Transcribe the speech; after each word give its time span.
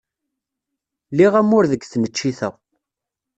Liɣ 1.17 1.33
amur 1.41 1.65
deg 1.71 1.81
tneččit-a. 1.85 2.49